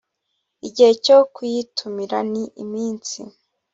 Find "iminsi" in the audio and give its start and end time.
2.63-3.19